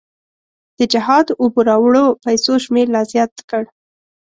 د 0.77 0.79
جهاد 0.93 1.27
اوبو 1.41 1.59
راوړو 1.69 2.05
پیسو 2.25 2.53
شمېر 2.65 2.87
لا 2.95 3.01
زیات 3.11 3.33
کړ. 3.49 3.63